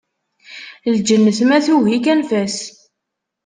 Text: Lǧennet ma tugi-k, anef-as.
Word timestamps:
Lǧennet 0.95 1.39
ma 1.47 1.57
tugi-k, 1.65 2.05
anef-as. 2.11 2.57